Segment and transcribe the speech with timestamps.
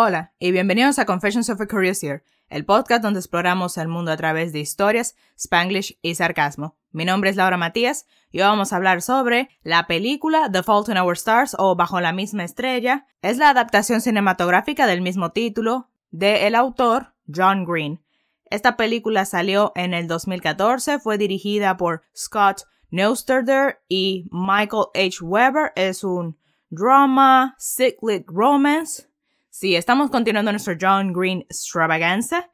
[0.00, 4.12] Hola y bienvenidos a Confessions of a Curious Ear, el podcast donde exploramos el mundo
[4.12, 6.76] a través de historias, spanglish y sarcasmo.
[6.92, 10.88] Mi nombre es Laura Matías y hoy vamos a hablar sobre la película The Fault
[10.88, 13.08] in Our Stars o Bajo la misma estrella.
[13.22, 18.00] Es la adaptación cinematográfica del mismo título de el autor John Green.
[18.44, 25.16] Esta película salió en el 2014, fue dirigida por Scott Neustadter y Michael H.
[25.22, 25.72] Weber.
[25.74, 26.38] Es un
[26.70, 29.07] drama, cyclic romance
[29.58, 32.48] Sí, estamos continuando nuestro John Green extravaganza.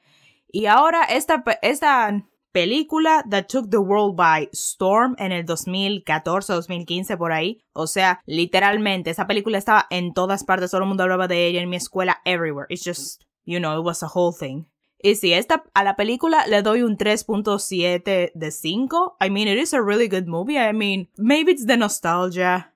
[0.50, 7.32] Y ahora esta, esta película that took the world by storm en el 2014-2015 por
[7.32, 7.62] ahí.
[7.74, 11.60] O sea, literalmente, esa película estaba en todas partes, todo el mundo hablaba de ella
[11.60, 12.68] en mi escuela, everywhere.
[12.70, 14.64] It's just, you know, it was a whole thing.
[14.98, 19.16] Y sí, esta, a la película le doy un 3.7 de 5.
[19.20, 20.56] I mean, it is a really good movie.
[20.56, 22.72] I mean, maybe it's the nostalgia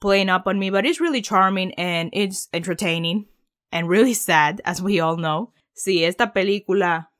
[0.00, 3.24] playing up on me, but it's really charming and it's entertaining
[3.74, 5.52] and really sad, as we all know.
[5.74, 7.10] Sí, esta película,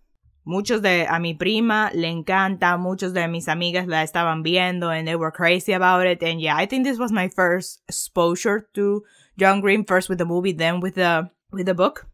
[0.45, 5.07] muchos de a mi prima le encanta, muchos de mis amigas la estaban viendo and
[5.07, 6.23] they were crazy about it.
[6.23, 9.03] And yeah, I think this was my first exposure to
[9.37, 12.07] John Green, first with the movie, then with the, with the book.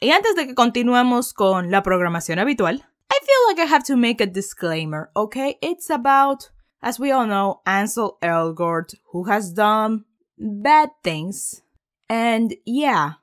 [0.00, 3.96] Y antes de que continuemos con la programación habitual, I feel like I have to
[3.96, 5.58] make a disclaimer, okay?
[5.60, 10.04] It's about, as we all know, Ansel Elgort, who has done
[10.38, 11.62] bad things.
[12.08, 13.14] And yeah,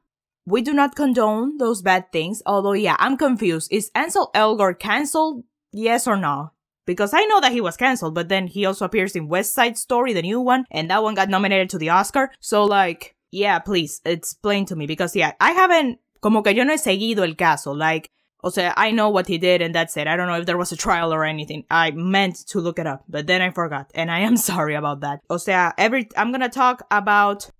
[0.49, 3.71] we do not condone those bad things, although yeah, I'm confused.
[3.71, 5.43] Is Ansel Elgort cancelled?
[5.71, 6.51] Yes or no?
[6.85, 9.77] Because I know that he was cancelled, but then he also appears in West Side
[9.77, 12.31] Story, the new one, and that one got nominated to the Oscar.
[12.39, 16.73] So like, yeah, please explain to me because yeah, I haven't como que yo no
[16.73, 17.77] he seguido el caso.
[17.77, 18.09] Like,
[18.43, 20.07] o sea, I know what he did and that's it.
[20.07, 21.65] I don't know if there was a trial or anything.
[21.69, 25.01] I meant to look it up, but then I forgot, and I am sorry about
[25.01, 25.19] that.
[25.29, 27.51] O sea, every I'm gonna talk about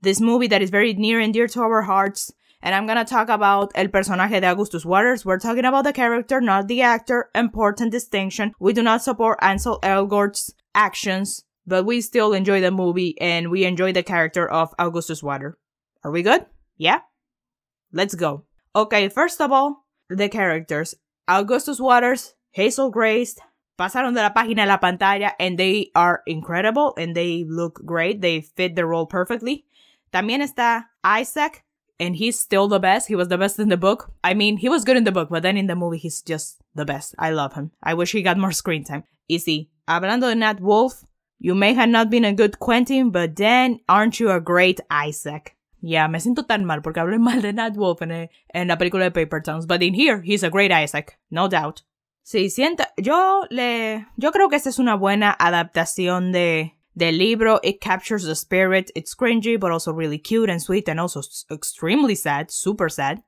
[0.00, 2.32] this movie that is very near and dear to our hearts.
[2.62, 5.24] And I'm gonna talk about el personaje de Augustus Waters.
[5.24, 7.30] We're talking about the character, not the actor.
[7.34, 8.52] Important distinction.
[8.58, 13.64] We do not support Ansel Elgort's actions, but we still enjoy the movie and we
[13.64, 15.54] enjoy the character of Augustus Waters.
[16.04, 16.46] Are we good?
[16.76, 17.00] Yeah?
[17.92, 18.44] Let's go.
[18.74, 20.94] Okay, first of all, the characters.
[21.28, 23.36] Augustus Waters, Hazel Grace,
[23.78, 28.20] pasaron de la página a la pantalla and they are incredible and they look great.
[28.20, 29.64] They fit the role perfectly.
[30.16, 31.62] También está Isaac,
[32.00, 33.06] and he's still the best.
[33.06, 34.10] He was the best in the book.
[34.24, 36.62] I mean, he was good in the book, but then in the movie, he's just
[36.74, 37.14] the best.
[37.18, 37.70] I love him.
[37.82, 39.04] I wish he got more screen time.
[39.28, 39.68] Easy.
[39.86, 41.04] Hablando de Nat Wolf,
[41.38, 45.54] you may have not been a good Quentin, but then aren't you a great Isaac?
[45.82, 49.10] Yeah, me siento tan mal porque hablé mal de Nat Wolf en, la película de
[49.10, 51.82] Paper Towns, but in here, he's a great Isaac, no doubt.
[52.22, 57.60] Sí, sienta, yo le, yo creo que esta es una buena adaptación de, The libro,
[57.62, 58.90] it captures the spirit.
[58.94, 61.20] It's cringy, but also really cute and sweet and also
[61.50, 63.22] extremely sad, super sad.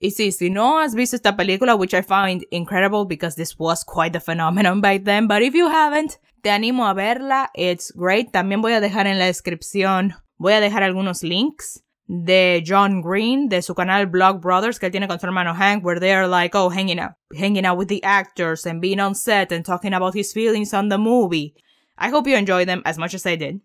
[0.00, 3.84] Y sí, si no has visto esta película, which I find incredible because this was
[3.84, 7.50] quite a phenomenon back then, but if you haven't, te animo a verla.
[7.54, 8.32] It's great.
[8.32, 13.48] También voy a dejar en la descripción, voy a dejar algunos links de John Green,
[13.48, 16.56] de su canal Vlogbrothers, que él tiene con su hermano Hank, where they are like,
[16.56, 20.14] oh, hanging out, hanging out with the actors and being on set and talking about
[20.14, 21.54] his feelings on the movie.
[22.02, 23.60] I hope you enjoyed them as much as I did.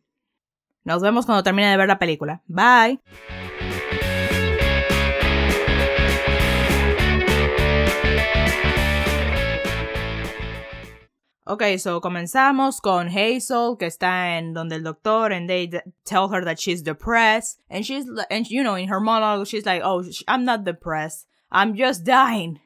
[0.85, 2.41] Nos vemos cuando termine de ver la película.
[2.47, 2.99] Bye.
[11.47, 15.71] Ok, so comenzamos con Hazel, que está en donde el doctor, and they
[16.05, 19.81] tell her that she's depressed, and she's, and you know, in her monologue, she's like,
[19.83, 22.59] oh, I'm not depressed, I'm just dying.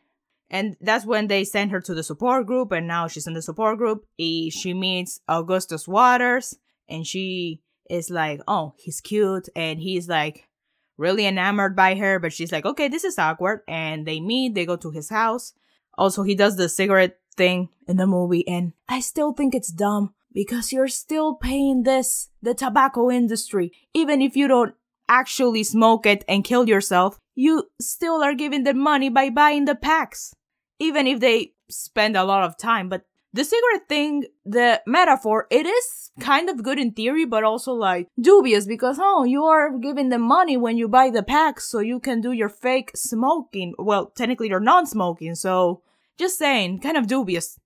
[0.53, 3.41] And that's when they send her to the support group, and now she's in the
[3.41, 4.05] support group.
[4.19, 6.57] She meets Augustus Waters,
[6.89, 10.49] and she is like, oh, he's cute, and he's like
[10.97, 13.61] really enamored by her, but she's like, okay, this is awkward.
[13.65, 15.53] And they meet, they go to his house.
[15.97, 20.13] Also, he does the cigarette thing in the movie, and I still think it's dumb
[20.33, 24.75] because you're still paying this, the tobacco industry, even if you don't
[25.07, 29.75] actually smoke it and kill yourself, you still are giving them money by buying the
[29.75, 30.33] packs
[30.81, 32.89] even if they spend a lot of time.
[32.89, 37.71] But the cigarette thing, the metaphor, it is kind of good in theory, but also
[37.71, 41.79] like dubious because, oh, you are giving them money when you buy the packs so
[41.79, 43.73] you can do your fake smoking.
[43.77, 45.81] Well, technically you're non-smoking, so
[46.17, 47.57] just saying, kind of dubious.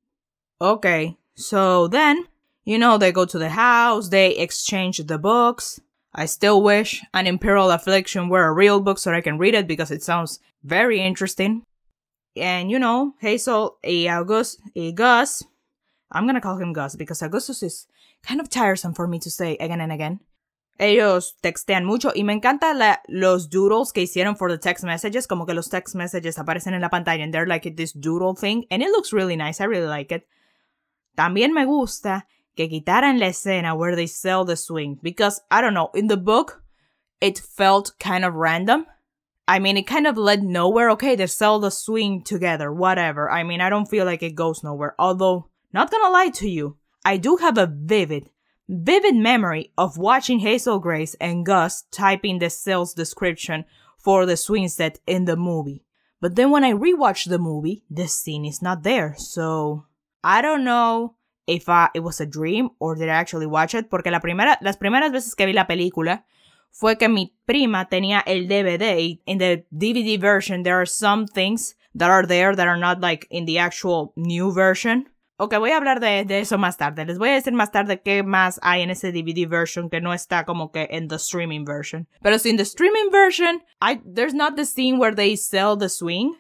[0.62, 2.28] Okay, so then,
[2.64, 5.80] you know, they go to the house, they exchange the books.
[6.14, 9.68] I still wish An Imperial Affliction were a real book so I can read it
[9.68, 11.64] because it sounds very interesting.
[12.36, 15.44] And you know, Hazel y August y Gus,
[16.12, 17.88] I'm gonna call him Gus because Augustus is
[18.24, 20.20] kind of tiresome for me to say again and again.
[20.78, 25.28] ellos textean mucho y me encanta la, los doodles que hicieron for the text messages,
[25.28, 28.66] como que los text messages aparecen en la pantalla and they're like this doodle thing
[28.70, 30.28] and it looks really nice, I really like it.
[31.18, 35.74] También me gusta que quitaran la escena where they sell the swing because I don't
[35.74, 36.62] know, in the book
[37.22, 38.86] it felt kind of random.
[39.48, 40.90] I mean, it kind of led nowhere.
[40.92, 43.30] Okay, they sell the swing together, whatever.
[43.30, 44.96] I mean, I don't feel like it goes nowhere.
[44.98, 48.30] Although, not gonna lie to you, I do have a vivid,
[48.68, 53.66] vivid memory of watching Hazel Grace and Gus typing the sales description
[54.00, 55.84] for the swing set in the movie.
[56.22, 59.14] But then when I rewatch the movie, the scene is not there.
[59.18, 59.86] So,
[60.24, 61.16] I don't know
[61.46, 63.92] if I, it was a dream or did I actually watch it.
[63.92, 66.24] Porque la primera, las primeras veces que vi la película,
[66.76, 71.76] fue que mi prima tenía el DVD in the DVD version there are some things
[71.96, 75.08] that are there that are not like in the actual new version.
[75.38, 77.06] Ok, voy a hablar de, de, eso más tarde.
[77.06, 80.14] Les voy a decir más tarde qué más hay en ese DVD version que no
[80.14, 82.08] está como que en the streaming version.
[82.22, 85.90] Pero si en the streaming version, I, there's not the scene where they sell the
[85.90, 86.36] swing.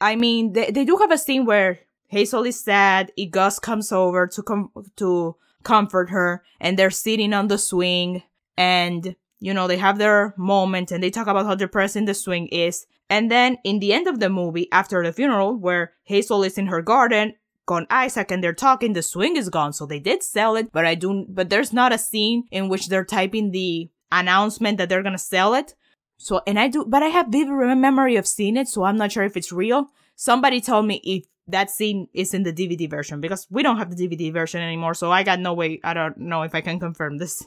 [0.00, 3.92] I mean, they, they do have a scene where Hazel is sad, y Gus comes
[3.92, 8.22] over to com to comfort her, and they're sitting on the swing,
[8.56, 12.46] and you know, they have their moment and they talk about how depressing the swing
[12.48, 12.86] is.
[13.10, 16.68] And then in the end of the movie, after the funeral, where Hazel is in
[16.68, 17.34] her garden,
[17.66, 19.72] con Isaac and they're talking, the swing is gone.
[19.72, 22.86] So they did sell it, but I do, but there's not a scene in which
[22.86, 25.74] they're typing the announcement that they're gonna sell it.
[26.18, 29.10] So, and I do, but I have vivid memory of seeing it, so I'm not
[29.10, 29.88] sure if it's real.
[30.14, 33.90] Somebody told me if that scene is in the DVD version because we don't have
[33.90, 36.78] the DVD version anymore, so I got no way, I don't know if I can
[36.78, 37.44] confirm this.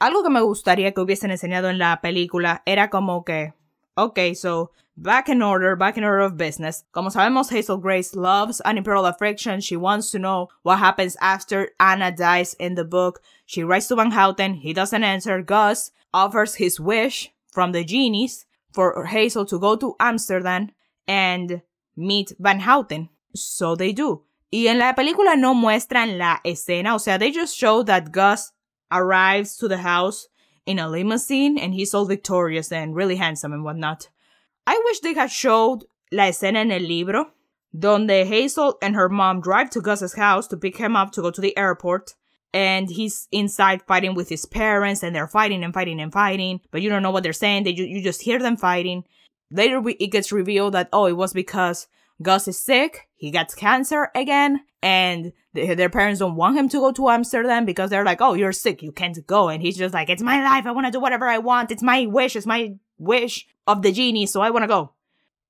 [0.00, 3.54] Algo que me gustaría que hubiesen enseñado en la película era como que,
[3.96, 6.84] ok, so, back in order, back in order of business.
[6.92, 9.60] Como sabemos, Hazel Grace loves an imperial affliction.
[9.60, 13.20] She wants to know what happens after Anna dies in the book.
[13.46, 14.54] She writes to Van Houten.
[14.54, 15.42] He doesn't answer.
[15.42, 20.70] Gus offers his wish from the genies for Hazel to go to Amsterdam
[21.06, 21.62] and
[21.96, 23.08] meet Van Houten.
[23.34, 24.22] So they do.
[24.52, 28.52] Y en la película no muestran la escena, o sea, they just show that Gus
[28.90, 30.28] arrives to the house
[30.66, 34.08] in a limousine and he's all victorious and really handsome and whatnot.
[34.66, 37.30] I wish they had showed la escena en el libro,
[37.76, 41.30] donde Hazel and her mom drive to Gus's house to pick him up to go
[41.30, 42.14] to the airport.
[42.52, 46.80] And he's inside fighting with his parents, and they're fighting and fighting and fighting, but
[46.80, 47.64] you don't know what they're saying.
[47.64, 49.04] They you just hear them fighting.
[49.50, 51.86] Later, it gets revealed that oh, it was because
[52.22, 56.92] Gus is sick, he gets cancer again, and their parents don't want him to go
[56.92, 59.48] to Amsterdam because they're like, oh, you're sick, you can't go.
[59.48, 61.82] And he's just like, it's my life, I want to do whatever I want, it's
[61.82, 64.92] my wish, it's my wish of the genie, so I want to go.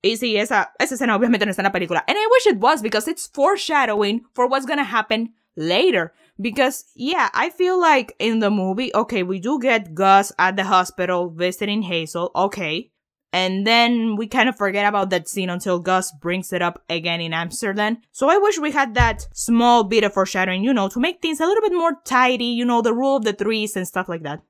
[0.02, 2.02] Y sí, esa, esa escena obviamente no está en la película.
[2.06, 6.12] And I wish it was because it's foreshadowing for what's gonna happen later.
[6.40, 10.64] Because, yeah, I feel like in the movie, okay, we do get Gus at the
[10.64, 12.90] hospital visiting Hazel, okay.
[13.36, 17.20] And then we kind of forget about that scene until Gus brings it up again
[17.20, 17.98] in Amsterdam.
[18.10, 21.38] So I wish we had that small bit of foreshadowing, you know, to make things
[21.38, 24.22] a little bit more tidy, you know, the rule of the threes and stuff like
[24.22, 24.40] that.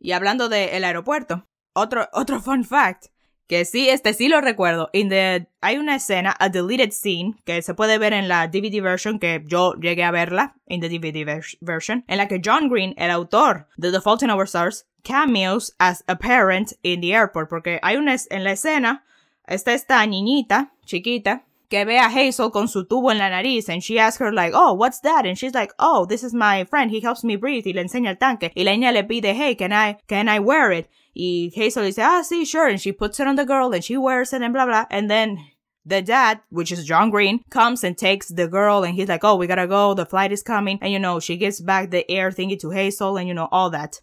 [0.00, 1.44] Y hablando de el aeropuerto,
[1.76, 3.10] otro, otro fun fact.
[3.52, 4.88] Que sí, este sí lo recuerdo.
[4.94, 8.80] In the, hay una escena, a deleted scene, que se puede ver en la DVD
[8.80, 12.94] version, que yo llegué a verla, en the DVD version, en la que John Green,
[12.96, 17.50] el autor de The Fault in Our Stars, cameos as a parent in the airport,
[17.50, 19.04] porque hay una en la escena,
[19.46, 23.82] está esta niñita chiquita que ve a Hazel con su tubo en la nariz and
[23.82, 25.24] she asks her like, oh, what's that?
[25.24, 27.66] And she's like, oh, this is my friend, he helps me breathe.
[27.66, 28.52] Y le enseña el tanque.
[28.54, 30.90] Y la niña le pide, hey, can I, can I wear it?
[31.16, 33.96] Y Hazel dice, ah, sí, sure, and she puts it on the girl and she
[33.96, 35.38] wears it and blah, blah, and then
[35.86, 39.36] the dad, which is John Green, comes and takes the girl and he's like, oh,
[39.36, 42.30] we gotta go, the flight is coming, and you know, she gives back the air
[42.30, 44.02] thingy to Hazel and you know, all that.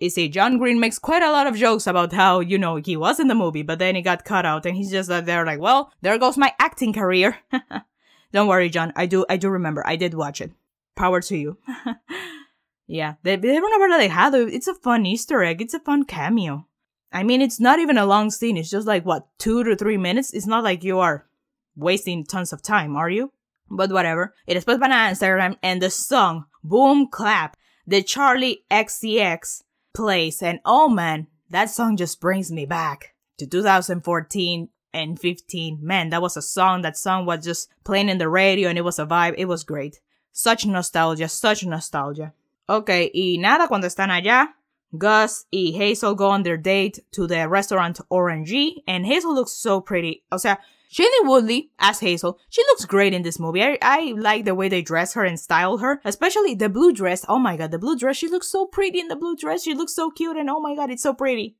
[0.00, 2.96] You see, John Green makes quite a lot of jokes about how, you know, he
[2.96, 5.44] was in the movie, but then he got cut out and he's just uh, there
[5.44, 7.38] like, well, there goes my acting career.
[8.32, 8.92] Don't worry, John.
[8.94, 9.86] I do, I do remember.
[9.86, 10.52] I did watch it.
[10.94, 11.58] Power to you.
[12.86, 13.14] yeah.
[13.22, 14.52] They, they know where they had it.
[14.52, 15.62] It's a fun Easter egg.
[15.62, 16.66] It's a fun cameo.
[17.10, 18.56] I mean, it's not even a long scene.
[18.56, 20.34] It's just like, what, two to three minutes?
[20.34, 21.26] It's not like you are
[21.74, 23.32] wasting tons of time, are you?
[23.70, 24.34] But whatever.
[24.46, 29.62] It is put by Instagram and the song, Boom Clap, the Charli XCX
[29.98, 30.42] place.
[30.42, 35.78] And oh man, that song just brings me back to 2014 and 15.
[35.82, 36.82] Man, that was a song.
[36.82, 39.34] That song was just playing in the radio and it was a vibe.
[39.36, 40.00] It was great.
[40.32, 42.32] Such nostalgia, such nostalgia.
[42.68, 44.48] Okay, y nada, cuando están allá,
[44.96, 49.80] Gus y Hazel go on their date to the restaurant Oranjee, and Hazel looks so
[49.80, 50.22] pretty.
[50.30, 50.58] O sea,
[50.90, 53.62] Shailene Woodley as Hazel, she looks great in this movie.
[53.62, 57.24] I, I like the way they dress her and style her, especially the blue dress.
[57.28, 58.16] Oh my god, the blue dress.
[58.16, 59.62] She looks so pretty in the blue dress.
[59.62, 61.56] She looks so cute and oh my god, it's so pretty.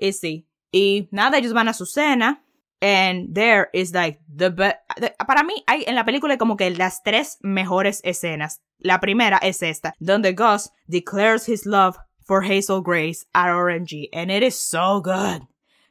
[0.00, 0.44] Y sí.
[0.72, 2.40] Y nada, ellos van a su cena.
[2.80, 4.78] And there is like the best.
[4.98, 8.58] Para mí, hay en la película como que las tres mejores escenas.
[8.80, 11.96] La primera es esta, donde Gus declares his love
[12.26, 15.42] for Hazel Grace at Oranjee, and it is so good.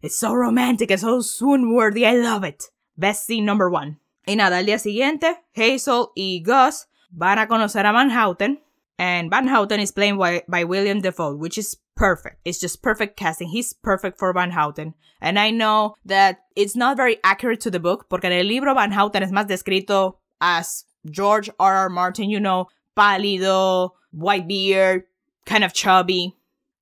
[0.01, 2.65] It's so romantic, it's so swoon worthy, I love it.
[3.01, 3.97] Best scene number one.
[4.27, 8.59] Y nada, al día siguiente, Hazel y Gus van a conocer a Van Houten,
[8.99, 12.37] and Van Houten is played by, by William Dafoe, which is perfect.
[12.45, 13.47] It's just perfect casting.
[13.47, 14.93] He's perfect for Van Houten.
[15.19, 18.75] And I know that it's not very accurate to the book, porque en el libro
[18.75, 21.73] Van Houten es más descrito as George R.
[21.73, 21.89] R.
[21.89, 25.05] Martin, you know, pálido, white beard,
[25.47, 26.35] kind of chubby,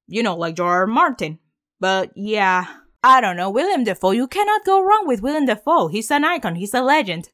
[0.05, 0.81] you know, like George R.
[0.81, 0.87] R.
[0.87, 1.39] Martin.
[1.79, 2.65] But yeah,
[3.03, 3.49] I don't know.
[3.49, 5.87] William Dafoe, you cannot go wrong with William Dafoe.
[5.87, 7.29] He's an icon, he's a legend.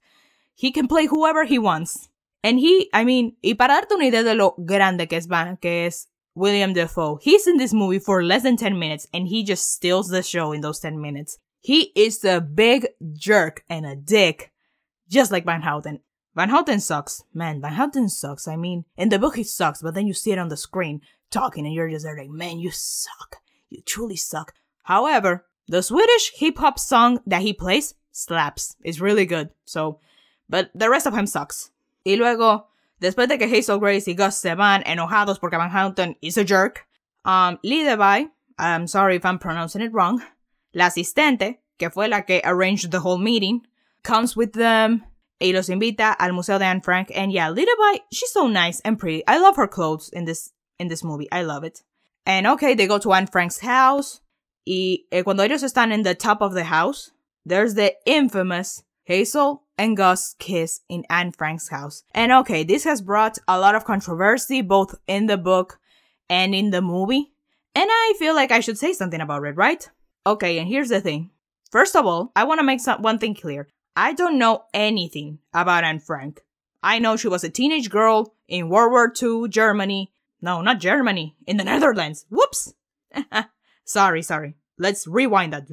[0.53, 2.09] He can play whoever he wants.
[2.43, 5.27] And he, I mean, y para darte una idea de lo grande que es,
[5.59, 9.43] que es William Dafoe, he's in this movie for less than 10 minutes and he
[9.43, 11.39] just steals the show in those 10 minutes.
[11.61, 14.51] He is a big jerk and a dick,
[15.09, 16.01] just like Van Houten.
[16.35, 17.23] Van Houten sucks.
[17.33, 18.47] Man, Van Houten sucks.
[18.47, 21.01] I mean, in the book he sucks, but then you see it on the screen
[21.31, 23.37] talking and you're just like, man, you suck.
[23.69, 24.53] You truly suck.
[24.83, 28.75] However, the Swedish hip hop song that he plays slaps.
[28.83, 29.49] It's really good.
[29.65, 29.99] So,
[30.49, 31.71] but the rest of him sucks.
[32.05, 32.65] Y luego,
[33.01, 36.43] después de que Hazel Grace y Gus se van enojados porque Van Houten is a
[36.43, 36.85] jerk,
[37.25, 40.21] um, Lidewij, I'm sorry if I'm pronouncing it wrong,
[40.73, 43.65] la asistente, que fue la que arranged the whole meeting,
[44.03, 45.03] comes with them
[45.41, 47.11] y los invita al Museo de Anne Frank.
[47.13, 49.23] And yeah, Lidewij, she's so nice and pretty.
[49.27, 51.27] I love her clothes in this in this movie.
[51.31, 51.83] I love it.
[52.25, 54.21] And okay, they go to Anne Frank's house.
[54.65, 57.11] Y eh, cuando ellos están in the top of the house,
[57.45, 62.03] there's the infamous Hazel and Gus kiss in Anne Frank's house.
[62.13, 65.79] And okay, this has brought a lot of controversy both in the book
[66.29, 67.31] and in the movie.
[67.75, 69.87] And I feel like I should say something about it, right?
[70.25, 71.29] Okay, and here's the thing.
[71.71, 73.67] First of all, I want to make some, one thing clear.
[73.95, 76.41] I don't know anything about Anne Frank.
[76.81, 80.11] I know she was a teenage girl in World War II, Germany.
[80.41, 82.25] No, not Germany, in the Netherlands.
[82.29, 82.73] Whoops!
[83.85, 84.55] sorry, sorry.
[84.77, 85.67] Let's rewind that.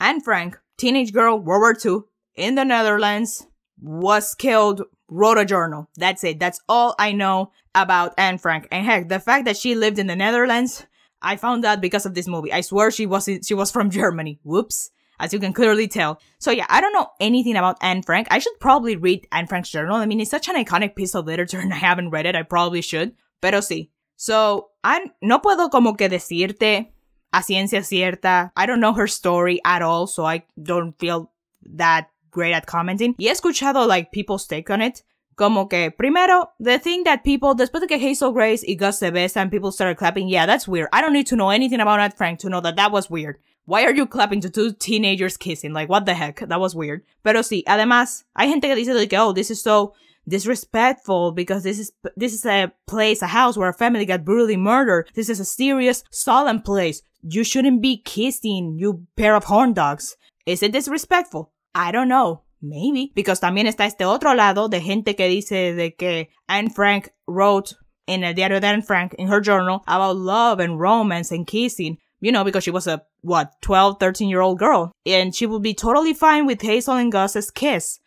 [0.00, 2.02] Anne Frank, teenage girl, World War II,
[2.36, 3.46] in the Netherlands,
[3.80, 5.88] was killed, wrote a journal.
[5.96, 6.38] That's it.
[6.38, 8.68] That's all I know about Anne Frank.
[8.70, 10.86] And heck, the fact that she lived in the Netherlands,
[11.20, 12.52] I found out because of this movie.
[12.52, 14.38] I swear she was she was from Germany.
[14.44, 16.20] Whoops as you can clearly tell.
[16.38, 18.28] So yeah, I don't know anything about Anne Frank.
[18.30, 19.96] I should probably read Anne Frank's journal.
[19.96, 22.36] I mean, it's such an iconic piece of literature and I haven't read it.
[22.36, 23.12] I probably should.
[23.40, 23.90] Pero sí.
[24.16, 26.93] So, I no puedo como que decirte
[27.34, 28.52] a ciencia cierta.
[28.56, 31.30] I don't know her story at all, so I don't feel
[31.74, 33.14] that great at commenting.
[33.18, 35.02] Y he escuchado like people's take on it.
[35.36, 39.10] Como que, primero, the thing that people, después de que Hazel Grace y Gus se
[39.10, 40.88] besan, people started clapping, yeah, that's weird.
[40.92, 43.38] I don't need to know anything about Anne Frank to know that that was weird.
[43.66, 45.72] Why are you clapping to two teenagers kissing?
[45.72, 46.38] Like, what the heck?
[46.38, 47.02] That was weird.
[47.24, 49.94] Pero sí, además, hay gente que dice like, oh, this is so
[50.28, 54.56] disrespectful because this is this is a place, a house where a family got brutally
[54.56, 55.10] murdered.
[55.14, 57.02] This is a serious, solemn place.
[57.26, 60.16] You shouldn't be kissing, you pair of horn dogs.
[60.46, 61.52] Is it disrespectful?
[61.74, 62.42] I don't know.
[62.60, 63.12] Maybe.
[63.14, 67.74] Because también está este otro lado de gente que dice de que Anne Frank wrote
[68.06, 71.98] in el diario de Anne Frank in her journal about love and romance and kissing
[72.24, 74.92] you know, because she was a, what, 12, 13 year old girl.
[75.04, 78.00] And she would be totally fine with Hazel and Gus's kiss.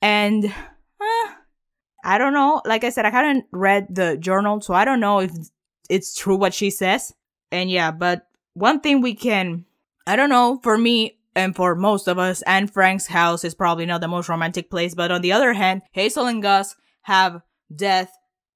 [0.00, 1.32] And, uh,
[2.04, 2.62] I don't know.
[2.64, 5.32] Like I said, I haven't read the journal, so I don't know if
[5.90, 7.12] it's true what she says.
[7.50, 9.66] And yeah, but one thing we can,
[10.06, 13.86] I don't know, for me and for most of us, Anne Frank's house is probably
[13.86, 17.42] not the most romantic place, but on the other hand, Hazel and Gus have
[17.74, 18.10] death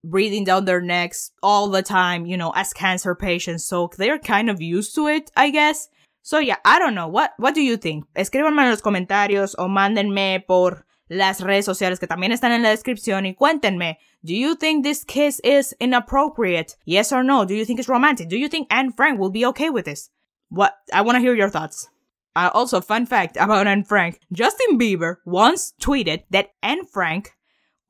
[0.05, 3.65] breathing down their necks all the time, you know, as cancer patients.
[3.65, 5.89] So they're kind of used to it, I guess.
[6.23, 7.09] So yeah, I don't know.
[7.09, 8.05] What, what do you think?
[8.15, 12.71] Escríbanme en los comentarios o mándenme por las redes sociales que también están en la
[12.71, 13.99] descripción y cuéntenme.
[14.23, 16.77] Do you think this kiss is inappropriate?
[16.85, 17.45] Yes or no?
[17.45, 18.29] Do you think it's romantic?
[18.29, 20.11] Do you think Anne Frank will be okay with this?
[20.51, 20.75] What?
[20.93, 21.89] I want to hear your thoughts.
[22.35, 24.21] Uh, also, fun fact about Anne Frank.
[24.33, 27.33] Justin Bieber once tweeted that Anne Frank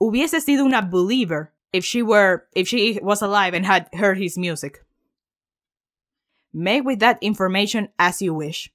[0.01, 4.39] hubiese sido una believer if she were if she was alive and had heard his
[4.39, 4.85] music.
[6.53, 8.71] Make with that information as you wish.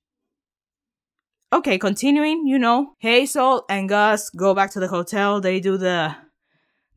[1.53, 6.15] Okay, continuing, you know, Hazel and Gus go back to the hotel, they do the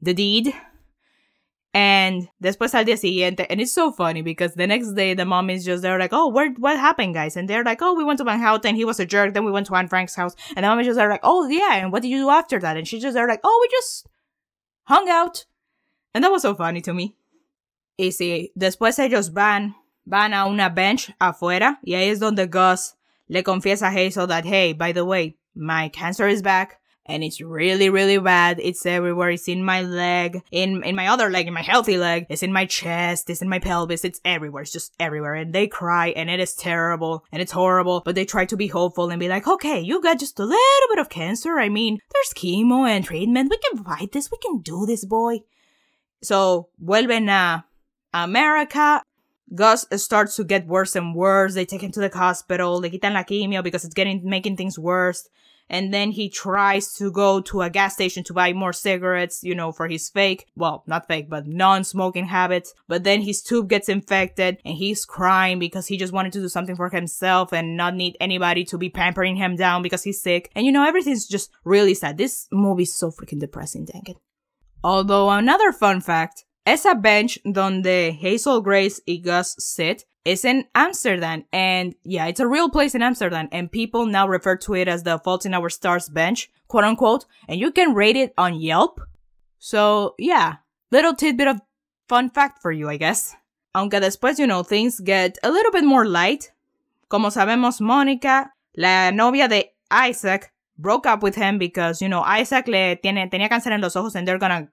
[0.00, 0.54] the deed.
[1.74, 5.50] And después al día siguiente, and it's so funny because the next day the mom
[5.50, 7.36] is just there like, oh, where, what happened, guys?
[7.36, 9.34] And they're like, oh, we went to Van Houten, he was a jerk.
[9.34, 11.46] Then we went to Anne Frank's house, and the mom is just there like, oh
[11.48, 12.78] yeah, and what did you do after that?
[12.78, 14.06] And she's just there like, oh, we just
[14.84, 15.44] hung out,
[16.14, 17.14] and that was so funny to me.
[17.98, 19.74] Y sí, después ellos van,
[20.06, 22.94] van a una bench afuera, y ahí es donde Gus
[23.28, 27.40] le confiesa a Hazel that, hey, by the way, my cancer is back and it's
[27.40, 28.60] really really bad.
[28.60, 29.30] It's everywhere.
[29.30, 32.26] It's in my leg in in my other leg in my healthy leg.
[32.28, 33.30] It's in my chest.
[33.30, 34.04] It's in my pelvis.
[34.04, 34.62] It's everywhere.
[34.62, 35.34] It's just everywhere.
[35.34, 38.02] And they cry and it is terrible and it's horrible.
[38.04, 40.88] But they try to be hopeful and be like okay you got just a little
[40.90, 41.58] bit of cancer.
[41.58, 43.50] I mean there's chemo and treatment.
[43.50, 44.30] We can fight this.
[44.30, 45.40] We can do this boy.
[46.22, 47.64] So vuelven a
[48.12, 49.02] america
[49.54, 51.54] Gus starts to get worse and worse.
[51.54, 52.80] They take him to the hospital.
[52.80, 55.28] They quitan la quimio because it's getting making things worse
[55.68, 59.54] and then he tries to go to a gas station to buy more cigarettes, you
[59.54, 62.72] know, for his fake, well, not fake, but non-smoking habits.
[62.86, 66.48] But then his tube gets infected and he's crying because he just wanted to do
[66.48, 70.50] something for himself and not need anybody to be pampering him down because he's sick.
[70.54, 72.16] And you know, everything's just really sad.
[72.16, 74.16] This movie's so freaking depressing, dang it.
[74.84, 81.44] Although another fun fact, esa bench donde Hazel Grace y Gus sit it's in Amsterdam.
[81.52, 83.48] And yeah, it's a real place in Amsterdam.
[83.52, 87.26] And people now refer to it as the Fault in Our Stars bench, quote unquote.
[87.48, 89.00] And you can rate it on Yelp.
[89.60, 90.56] So yeah,
[90.90, 91.60] little tidbit of
[92.08, 93.36] fun fact for you, I guess.
[93.72, 96.50] Aunque después, you know, things get a little bit more light.
[97.08, 102.66] Como sabemos, Mónica, la novia de Isaac, broke up with him because, you know, Isaac
[102.66, 104.68] le tiene, tenía cáncer en los ojos and they're gonna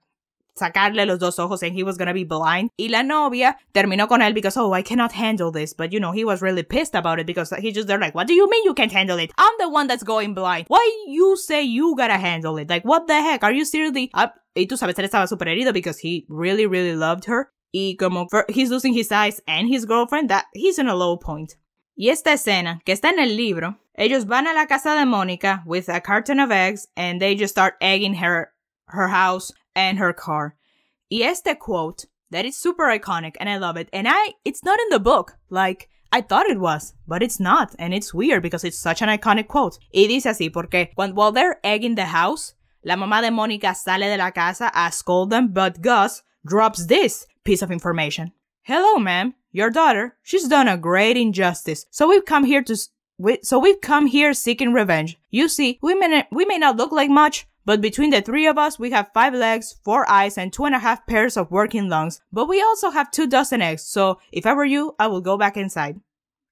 [0.56, 2.70] sacarle los dos ojos and he was gonna be blind.
[2.78, 5.74] Y la novia terminó con él because, oh, I cannot handle this.
[5.74, 8.28] But, you know, he was really pissed about it because he just, they're like, what
[8.28, 9.32] do you mean you can't handle it?
[9.38, 10.66] I'm the one that's going blind.
[10.68, 12.70] Why you say you gotta handle it?
[12.70, 13.44] Like, what the heck?
[13.44, 14.36] Are you seriously up?
[14.56, 17.50] Y tú sabes, él estaba super herido because he really, really loved her.
[17.74, 21.18] Y como for, he's losing his eyes and his girlfriend, that he's in a low
[21.18, 21.56] point.
[21.96, 25.64] Y esta escena, que está en el libro, ellos van a la casa de Mónica
[25.66, 28.52] with a carton of eggs and they just start egging her
[28.88, 30.56] her house and her car.
[31.10, 33.90] Yes, este quote that is super iconic and I love it.
[33.94, 35.38] And I it's not in the book.
[35.50, 37.76] Like I thought it was, but it's not.
[37.80, 39.80] And it's weird because it's such an iconic quote.
[39.94, 44.08] Y dice así porque when, while they're egging the house, la mamá de Mónica sale
[44.10, 48.32] de la casa a scold them, but Gus drops this piece of information.
[48.62, 49.34] Hello, ma'am.
[49.52, 51.86] Your daughter, she's done a great injustice.
[51.92, 52.78] So we've come here to
[53.18, 55.18] we, so we've come here seeking revenge.
[55.30, 58.58] You see, we may, we may not look like much, but between the three of
[58.58, 61.88] us, we have five legs, four eyes, and two and a half pairs of working
[61.88, 62.22] lungs.
[62.32, 65.38] But we also have two dozen eggs, so if I were you, I would go
[65.38, 66.02] back inside.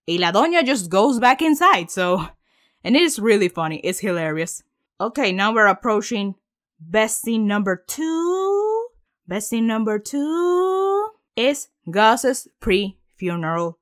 [0.08, 2.28] Y la doña just goes back inside, so.
[2.84, 4.64] And it is really funny, it's hilarious.
[5.00, 6.34] Okay, now we're approaching
[6.80, 8.88] best scene number two.
[9.28, 13.78] Best scene number two is Gus's pre funeral,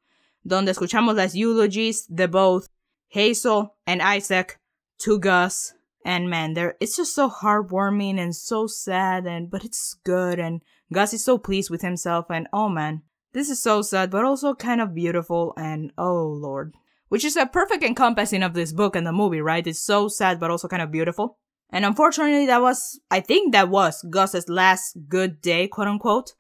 [0.45, 2.67] donde escuchamos las eulogies de both
[3.07, 4.59] Hazel and Isaac
[4.99, 5.73] to Gus
[6.05, 10.61] and man, there it's just so heartwarming and so sad and but it's good and
[10.91, 14.53] Gus is so pleased with himself and oh man, this is so sad but also
[14.55, 16.73] kind of beautiful and oh lord.
[17.09, 19.65] Which is a perfect encompassing of this book and the movie, right?
[19.65, 21.37] It's so sad but also kind of beautiful.
[21.71, 26.33] And unfortunately that was I think that was Gus's last good day, quote unquote.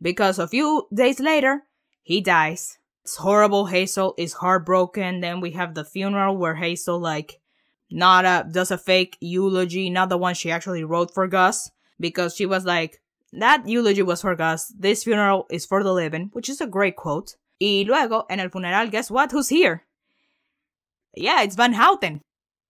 [0.00, 1.62] Because a few days later,
[2.02, 2.78] he dies.
[3.04, 3.66] It's horrible.
[3.66, 5.20] Hazel is heartbroken.
[5.20, 7.40] Then we have the funeral where Hazel like
[7.92, 12.34] not a does a fake eulogy, not the one she actually wrote for Gus, because
[12.34, 13.00] she was like,
[13.32, 16.96] that eulogy was for Gus, this funeral is for the living, which is a great
[16.96, 17.36] quote.
[17.60, 19.30] Y luego, en el funeral, guess what?
[19.30, 19.84] Who's here?
[21.14, 22.20] Yeah, it's Van Houten.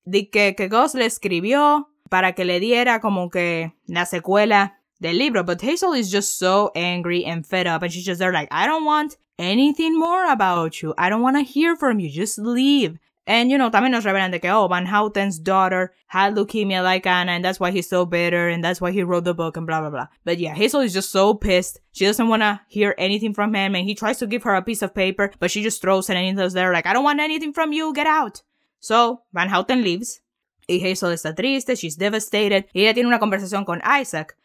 [0.08, 5.16] De que, que Gus le escribió para que le diera como que la secuela del
[5.16, 8.48] libro, but Hazel is just so angry and fed up, and she's just there like,
[8.50, 10.94] I don't want anything more about you.
[10.98, 12.10] I don't want to hear from you.
[12.10, 12.98] Just leave.
[13.24, 17.06] And, you know, también nos revelan de que, oh, Van Houten's daughter had leukemia like
[17.06, 19.64] Anna, and that's why he's so bitter, and that's why he wrote the book, and
[19.64, 20.08] blah, blah, blah.
[20.24, 21.78] But yeah, Hazel is just so pissed.
[21.92, 24.62] She doesn't want to hear anything from him, and he tries to give her a
[24.62, 27.20] piece of paper, but she just throws it, and he's there like, I don't want
[27.20, 28.42] anything from you, get out.
[28.80, 30.20] So, Van Houten leaves.
[30.68, 32.66] Y Hazel está triste, she's devastated.
[32.74, 34.36] Y ella tiene una conversación con Isaac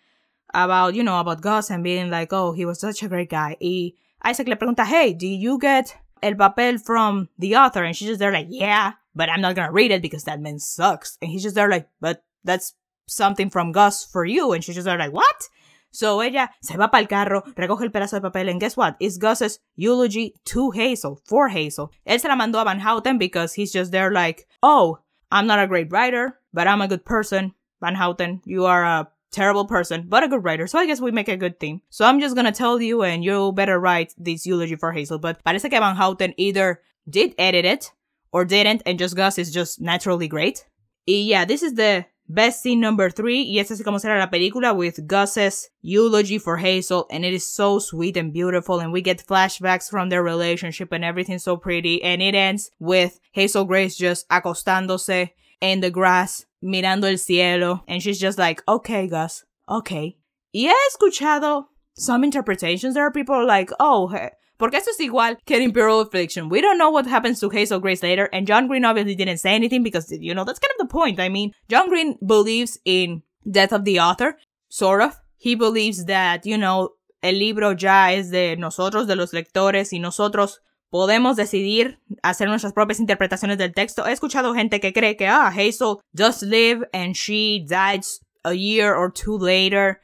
[0.54, 3.56] about, you know, about Gus and being like, oh, he was such a great guy.
[3.60, 8.08] Y Isaac le pregunta, hey, do you get el papel from the author and she's
[8.08, 11.18] just there like, yeah, but I'm not gonna read it because that man sucks.
[11.22, 12.74] And he's just there like, but that's
[13.08, 14.54] something from Gus for you.
[14.54, 15.50] And she's just there like, what?
[15.92, 18.98] So ella se va para el carro, recoge el pedazo de papel, and guess what?
[19.00, 21.92] It's Gus's eulogy to Hazel, for Hazel.
[22.06, 25.00] Él se la mandó a Van Houten because he's just there like, oh,
[25.32, 27.54] I'm not a great writer, but I'm a good person.
[27.82, 30.68] Van Houten, you are a terrible person, but a good writer.
[30.68, 31.82] So I guess we make a good team.
[31.90, 35.20] So I'm just gonna tell you, and you better write this eulogy for Hazel.
[35.20, 37.92] But parece que Van Houten either did edit it
[38.32, 40.66] or didn't, and just Gus is just naturally great.
[41.08, 44.28] Y yeah, this is the best scene number three, y esta es como será la
[44.28, 49.02] película with Gus's eulogy for Hazel, and it is so sweet and beautiful, and we
[49.02, 53.96] get flashbacks from their relationship and everything so pretty, and it ends with Hazel Grace
[53.96, 55.30] just acostándose
[55.62, 60.18] in the grass, mirando el cielo, and she's just like, okay, Gus, okay.
[60.54, 61.66] Y he escuchado
[61.96, 62.94] some interpretations.
[62.94, 64.12] There are people like, oh,
[64.58, 66.50] Porque esto es igual que Imperial Affliction.
[66.50, 69.54] We don't know what happens to Hazel Grace later, and John Green obviously didn't say
[69.54, 71.20] anything because, you know, that's kind of the point.
[71.20, 74.38] I mean, John Green believes in death of the author,
[74.70, 75.16] sort of.
[75.38, 80.00] He believes that, you know, el libro ya es de nosotros, de los lectores, y
[80.00, 84.06] nosotros podemos decidir hacer nuestras propias interpretaciones del texto.
[84.06, 88.04] He escuchado gente que cree que, ah, Hazel just lived and she died
[88.44, 90.00] a year or two later.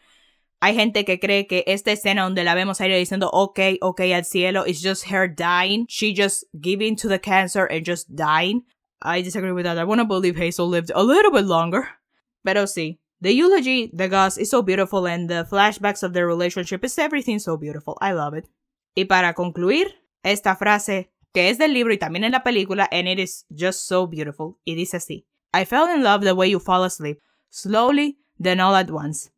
[0.62, 4.00] Hay gente que cree que esta escena donde la vemos a ella diciendo ok, ok
[4.14, 5.86] al cielo is just her dying.
[5.90, 8.64] She just giving to the cancer and just dying.
[9.02, 9.78] I disagree with that.
[9.78, 11.90] I want to believe Hazel lived a little bit longer.
[12.46, 16.84] Pero sí, the eulogy, the Gus is so beautiful and the flashbacks of their relationship
[16.86, 17.98] is everything so beautiful.
[18.00, 18.48] I love it.
[18.96, 19.88] Y para concluir,
[20.24, 23.88] esta frase que es del libro y también en la película and it is just
[23.88, 24.58] so beautiful.
[24.64, 25.26] Y dice así.
[25.54, 27.20] I fell in love the way you fall asleep.
[27.50, 29.32] Slowly, then all at once.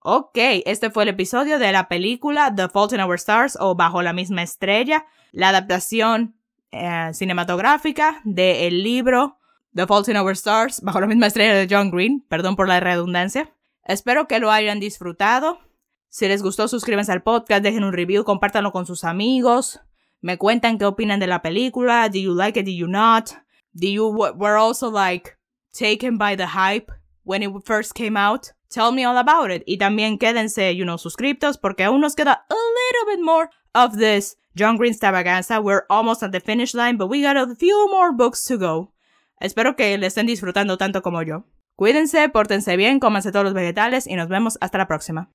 [0.00, 4.02] Ok, este fue el episodio de la película The Fault in Our Stars o Bajo
[4.02, 6.34] la misma estrella, la adaptación
[6.72, 9.38] eh, cinematográfica del libro
[9.74, 12.80] The Fault in Our Stars, Bajo la misma estrella de John Green, perdón por la
[12.80, 13.54] redundancia.
[13.84, 15.60] Espero que lo hayan disfrutado.
[16.08, 19.80] Si les gustó, suscríbanse al podcast, dejen un review, compártanlo con sus amigos.
[20.22, 22.08] Me cuentan qué opinan de la película.
[22.08, 22.64] Do you like it?
[22.64, 23.34] Do you not?
[23.74, 25.36] Do you were also like
[25.72, 26.92] taken by the hype
[27.24, 28.52] when it first came out?
[28.70, 29.64] Tell me all about it.
[29.66, 33.98] Y también quédense, you know, suscriptos porque aún nos queda a little bit more of
[33.98, 35.60] this John Green extravaganza.
[35.60, 38.92] We're almost at the finish line, but we got a few more books to go.
[39.40, 41.44] Espero que le estén disfrutando tanto como yo.
[41.76, 45.30] Cuídense, pórtense bien, cómanse todos los vegetales y nos vemos hasta la próxima.